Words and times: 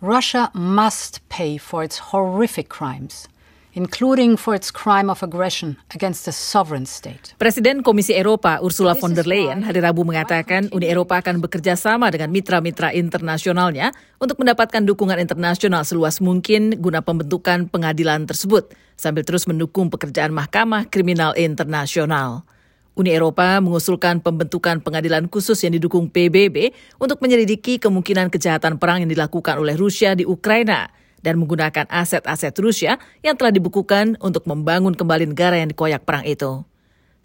Russia 0.00 0.50
must 0.54 1.20
pay 1.28 1.58
for 1.58 1.84
its 1.84 2.10
horrific 2.10 2.68
crimes 2.68 3.28
including 3.74 4.38
for 4.38 4.54
its 4.54 4.70
crime 4.70 5.10
of 5.10 5.20
aggression 5.20 5.76
against 5.92 6.26
a 6.30 6.34
sovereign 6.34 6.86
state. 6.86 7.34
Presiden 7.36 7.82
Komisi 7.82 8.14
Eropa 8.14 8.62
Ursula 8.62 8.94
von 8.94 9.12
der 9.12 9.26
Leyen 9.26 9.66
hari 9.66 9.82
Rabu 9.82 10.06
mengatakan 10.06 10.70
Uni 10.70 10.86
Eropa 10.86 11.18
akan 11.18 11.42
bekerja 11.42 11.74
sama 11.74 12.08
dengan 12.14 12.30
mitra-mitra 12.30 12.94
internasionalnya 12.94 13.90
untuk 14.22 14.38
mendapatkan 14.40 14.86
dukungan 14.86 15.18
internasional 15.18 15.82
seluas 15.82 16.22
mungkin 16.22 16.78
guna 16.78 17.02
pembentukan 17.02 17.66
pengadilan 17.68 18.30
tersebut 18.30 18.72
sambil 18.94 19.26
terus 19.26 19.50
mendukung 19.50 19.90
pekerjaan 19.90 20.30
Mahkamah 20.30 20.86
Kriminal 20.88 21.34
Internasional. 21.34 22.46
Uni 22.94 23.10
Eropa 23.10 23.58
mengusulkan 23.58 24.22
pembentukan 24.22 24.78
pengadilan 24.78 25.26
khusus 25.26 25.58
yang 25.66 25.74
didukung 25.74 26.06
PBB 26.06 26.70
untuk 27.02 27.18
menyelidiki 27.18 27.82
kemungkinan 27.82 28.30
kejahatan 28.30 28.78
perang 28.78 29.02
yang 29.02 29.10
dilakukan 29.10 29.58
oleh 29.58 29.74
Rusia 29.74 30.14
di 30.14 30.22
Ukraina 30.22 30.94
dan 31.18 31.42
menggunakan 31.42 31.90
aset-aset 31.90 32.54
Rusia 32.62 33.02
yang 33.26 33.34
telah 33.34 33.50
dibukukan 33.50 34.14
untuk 34.22 34.46
membangun 34.46 34.94
kembali 34.94 35.34
negara 35.34 35.58
yang 35.58 35.74
dikoyak 35.74 36.06
perang 36.06 36.22
itu. 36.22 36.62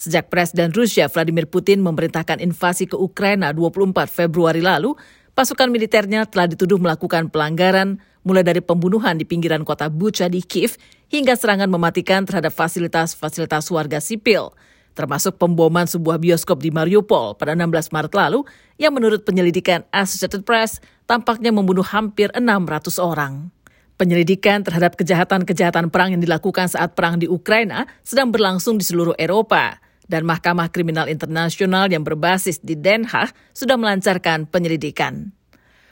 Sejak 0.02 0.34
Presiden 0.34 0.73
Rusia 0.73 1.05
Vladimir 1.05 1.45
Putin 1.45 1.86
memerintahkan 1.86 2.42
invasi 2.42 2.90
ke 2.90 2.98
Ukraina 2.98 3.54
24 3.54 4.09
Februari 4.09 4.66
lalu, 4.66 4.98
pasukan 5.38 5.70
militernya 5.70 6.26
telah 6.26 6.50
dituduh 6.50 6.81
melakukan 6.81 7.30
pelanggaran 7.30 8.02
mulai 8.26 8.42
dari 8.42 8.66
pembunuhan 8.66 9.22
di 9.22 9.28
pinggiran 9.28 9.62
kota 9.62 9.86
Bucha 9.92 10.34
di 10.34 10.42
Kiev 10.42 10.81
hingga 11.14 11.38
serangan 11.38 11.70
mematikan 11.70 12.26
terhadap 12.26 12.56
fasilitas-fasilitas 12.56 13.70
warga 13.70 14.02
sipil, 14.02 14.56
termasuk 14.98 15.40
pemboman 15.40 15.86
sebuah 15.86 16.18
bioskop 16.18 16.60
di 16.64 16.70
Mariupol 16.70 17.36
pada 17.36 17.56
16 17.58 17.94
Maret 17.94 18.14
lalu 18.14 18.46
yang 18.78 18.94
menurut 18.94 19.26
penyelidikan 19.26 19.86
Associated 19.94 20.46
Press 20.46 20.82
tampaknya 21.10 21.50
membunuh 21.50 21.86
hampir 21.86 22.30
600 22.34 22.98
orang. 23.02 23.54
Penyelidikan 24.00 24.64
terhadap 24.64 24.96
kejahatan-kejahatan 24.96 25.92
perang 25.92 26.16
yang 26.16 26.23
dilakukan 26.23 26.72
saat 26.72 26.96
perang 26.96 27.20
di 27.20 27.28
Ukraina 27.28 27.84
sedang 28.02 28.31
berlangsung 28.31 28.80
di 28.80 28.86
seluruh 28.88 29.18
Eropa, 29.20 29.76
dan 30.09 30.26
Mahkamah 30.26 30.73
Kriminal 30.73 31.08
Internasional 31.08 31.88
yang 31.88 32.02
berbasis 32.02 32.59
di 32.59 32.74
Den 32.74 33.06
Haag 33.06 33.31
sudah 33.53 33.78
melancarkan 33.78 34.50
penyelidikan. 34.50 35.31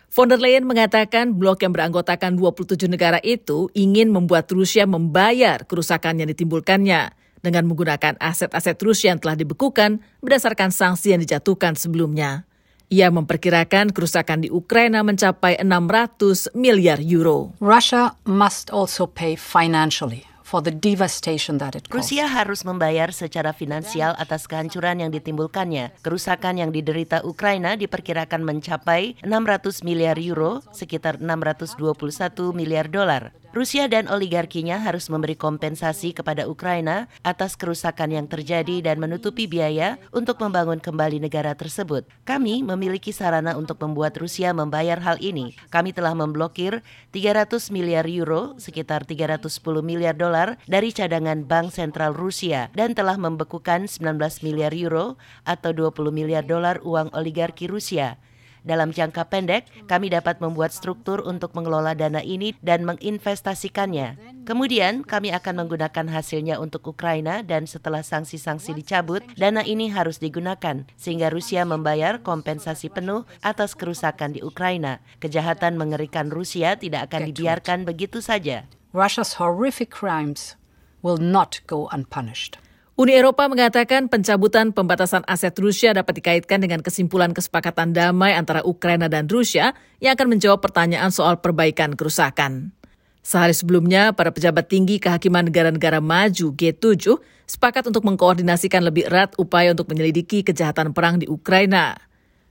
Von 0.09 0.33
der 0.33 0.41
Leyen 0.41 0.65
mengatakan 0.65 1.37
blok 1.37 1.61
yang 1.61 1.75
beranggotakan 1.75 2.39
27 2.41 2.89
negara 2.89 3.21
itu 3.21 3.69
ingin 3.77 4.09
membuat 4.09 4.49
Rusia 4.49 4.89
membayar 4.89 5.61
kerusakan 5.69 6.23
yang 6.23 6.27
ditimbulkannya 6.33 7.13
dengan 7.47 7.71
menggunakan 7.71 8.19
aset-aset 8.19 8.75
Rusia 8.83 9.15
yang 9.15 9.23
telah 9.23 9.39
dibekukan 9.39 10.03
berdasarkan 10.19 10.75
sanksi 10.75 11.15
yang 11.15 11.23
dijatuhkan 11.23 11.79
sebelumnya. 11.79 12.43
Ia 12.87 13.11
memperkirakan 13.11 13.91
kerusakan 13.91 14.47
di 14.47 14.49
Ukraina 14.51 15.03
mencapai 15.03 15.59
600 15.59 16.55
miliar 16.55 17.03
euro. 17.03 17.51
Russia 17.59 18.15
must 18.23 18.71
also 18.71 19.03
pay 19.07 19.35
financially 19.35 20.23
for 20.47 20.63
the 20.63 20.71
devastation 20.71 21.59
that 21.59 21.75
it 21.75 21.83
caused. 21.91 22.07
Rusia 22.07 22.31
harus 22.31 22.63
membayar 22.63 23.11
secara 23.11 23.51
finansial 23.51 24.15
atas 24.15 24.47
kehancuran 24.47 25.03
yang 25.03 25.11
ditimbulkannya. 25.11 25.99
Kerusakan 25.99 26.63
yang 26.63 26.71
diderita 26.71 27.27
Ukraina 27.27 27.75
diperkirakan 27.75 28.47
mencapai 28.47 29.19
600 29.27 29.83
miliar 29.83 30.15
euro, 30.15 30.63
sekitar 30.71 31.19
621 31.19 32.55
miliar 32.55 32.87
dolar. 32.87 33.35
Rusia 33.57 33.89
dan 33.89 34.05
oligarkinya 34.05 34.77
harus 34.77 35.09
memberi 35.09 35.33
kompensasi 35.33 36.13
kepada 36.13 36.45
Ukraina 36.45 37.09
atas 37.25 37.57
kerusakan 37.57 38.13
yang 38.13 38.29
terjadi 38.29 38.85
dan 38.85 39.01
menutupi 39.01 39.49
biaya 39.49 39.97
untuk 40.13 40.37
membangun 40.37 40.77
kembali 40.77 41.17
negara 41.17 41.57
tersebut. 41.57 42.05
Kami 42.21 42.61
memiliki 42.61 43.09
sarana 43.09 43.57
untuk 43.57 43.81
membuat 43.81 44.13
Rusia 44.21 44.53
membayar 44.53 45.01
hal 45.01 45.17
ini. 45.25 45.57
Kami 45.73 45.89
telah 45.89 46.13
memblokir 46.13 46.85
300 47.09 47.73
miliar 47.73 48.05
euro, 48.05 48.53
sekitar 48.61 49.09
310 49.09 49.49
miliar 49.81 50.13
dolar 50.13 50.61
dari 50.69 50.93
cadangan 50.93 51.41
Bank 51.41 51.73
Sentral 51.73 52.13
Rusia 52.13 52.69
dan 52.77 52.93
telah 52.93 53.17
membekukan 53.17 53.89
19 53.89 54.21
miliar 54.45 54.69
euro 54.77 55.17
atau 55.49 55.73
20 55.73 56.13
miliar 56.13 56.45
dolar 56.45 56.77
uang 56.85 57.09
oligarki 57.17 57.65
Rusia. 57.65 58.21
Dalam 58.67 58.91
jangka 58.91 59.31
pendek, 59.31 59.71
kami 59.87 60.11
dapat 60.11 60.43
membuat 60.43 60.75
struktur 60.75 61.23
untuk 61.23 61.55
mengelola 61.55 61.95
dana 61.95 62.19
ini 62.19 62.51
dan 62.59 62.83
menginvestasikannya. 62.83 64.43
Kemudian, 64.43 65.07
kami 65.07 65.31
akan 65.31 65.63
menggunakan 65.63 66.11
hasilnya 66.11 66.59
untuk 66.59 66.83
Ukraina 66.91 67.47
dan 67.47 67.63
setelah 67.63 68.03
sanksi-sanksi 68.03 68.75
dicabut, 68.75 69.23
dana 69.39 69.63
ini 69.63 69.87
harus 69.87 70.19
digunakan 70.19 70.83
sehingga 70.99 71.31
Rusia 71.31 71.63
membayar 71.63 72.19
kompensasi 72.19 72.91
penuh 72.91 73.23
atas 73.39 73.71
kerusakan 73.71 74.35
di 74.35 74.43
Ukraina. 74.43 74.99
Kejahatan 75.23 75.79
mengerikan 75.79 76.27
Rusia 76.27 76.75
tidak 76.75 77.07
akan 77.07 77.31
dibiarkan 77.31 77.87
begitu 77.87 78.19
saja. 78.19 78.67
Russia's 78.91 79.39
horrific 79.39 79.95
crimes 79.95 80.59
will 80.99 81.19
not 81.21 81.63
go 81.71 81.87
unpunished. 81.95 82.59
Uni 82.97 83.13
Eropa 83.13 83.45
mengatakan 83.45 84.09
pencabutan 84.09 84.73
pembatasan 84.73 85.21
aset 85.29 85.53
Rusia 85.61 85.93
dapat 85.93 86.17
dikaitkan 86.17 86.57
dengan 86.57 86.81
kesimpulan 86.81 87.29
kesepakatan 87.29 87.93
damai 87.93 88.33
antara 88.33 88.65
Ukraina 88.65 89.05
dan 89.05 89.29
Rusia 89.29 89.77
yang 90.01 90.17
akan 90.17 90.33
menjawab 90.33 90.65
pertanyaan 90.65 91.13
soal 91.13 91.37
perbaikan 91.37 91.93
kerusakan. 91.93 92.73
Sehari 93.21 93.53
sebelumnya, 93.53 94.17
para 94.17 94.33
pejabat 94.33 94.65
tinggi 94.65 94.97
kehakiman 94.97 95.45
negara-negara 95.45 96.01
maju 96.01 96.57
G7 96.57 97.21
sepakat 97.45 97.85
untuk 97.85 98.01
mengkoordinasikan 98.01 98.81
lebih 98.81 99.05
erat 99.05 99.37
upaya 99.37 99.77
untuk 99.77 99.93
menyelidiki 99.93 100.41
kejahatan 100.41 100.89
perang 100.89 101.21
di 101.21 101.29
Ukraina. 101.29 102.01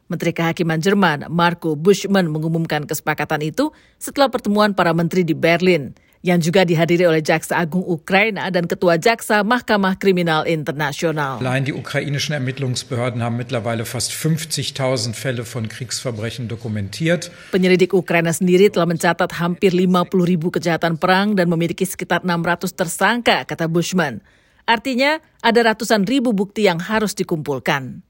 Menteri 0.07 0.31
Kehakiman 0.31 0.79
Jerman 0.79 1.27
Marco 1.27 1.75
Buschmann 1.75 2.31
mengumumkan 2.31 2.87
kesepakatan 2.87 3.43
itu 3.43 3.75
setelah 3.99 4.31
pertemuan 4.31 4.79
para 4.79 4.95
menteri 4.95 5.27
di 5.27 5.35
Berlin 5.35 6.06
yang 6.27 6.43
juga 6.43 6.67
dihadiri 6.67 7.07
oleh 7.07 7.23
Jaksa 7.23 7.55
Agung 7.55 7.87
Ukraina 7.87 8.51
dan 8.51 8.67
Ketua 8.67 8.99
Jaksa 8.99 9.47
Mahkamah 9.47 9.95
Kriminal 9.95 10.43
Internasional. 10.51 11.39
Allein 11.39 11.63
die 11.63 11.71
ukrainischen 11.71 12.35
Ermittlungsbehörden 12.35 13.23
haben 13.23 13.39
mittlerweile 13.39 13.87
fast 13.87 14.11
50.000 14.11 15.15
Fälle 15.15 15.47
von 15.47 15.71
Kriegsverbrechen 15.71 16.51
dokumentiert. 16.51 17.31
Penyelidik 17.55 17.95
Ukraina 17.95 18.35
sendiri 18.35 18.75
telah 18.75 18.91
mencatat 18.91 19.39
hampir 19.39 19.71
50 19.71 20.11
ribu 20.27 20.51
kejahatan 20.51 20.99
perang 20.99 21.39
dan 21.39 21.47
memiliki 21.47 21.87
sekitar 21.87 22.27
600 22.27 22.75
tersangka, 22.75 23.47
kata 23.47 23.71
Bushman. 23.71 24.19
Artinya, 24.67 25.23
ada 25.47 25.63
ratusan 25.63 26.03
ribu 26.11 26.35
bukti 26.35 26.67
yang 26.67 26.83
harus 26.83 27.15
dikumpulkan. 27.15 28.03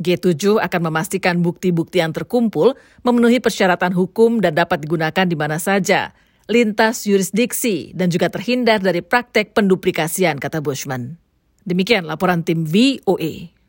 G7 0.00 0.64
akan 0.64 0.80
memastikan 0.88 1.44
bukti-bukti 1.44 2.00
yang 2.00 2.16
terkumpul 2.16 2.72
memenuhi 3.04 3.36
persyaratan 3.36 3.92
hukum 3.92 4.40
dan 4.40 4.56
dapat 4.56 4.80
digunakan 4.80 5.28
di 5.28 5.36
mana 5.36 5.60
saja, 5.60 6.16
lintas 6.50 7.06
yurisdiksi 7.06 7.94
dan 7.94 8.10
juga 8.10 8.26
terhindar 8.26 8.82
dari 8.82 9.00
praktek 9.06 9.54
penduplikasian, 9.54 10.42
kata 10.42 10.58
Bushman. 10.58 11.14
Demikian 11.62 12.10
laporan 12.10 12.42
tim 12.42 12.66
VOA. 12.66 13.59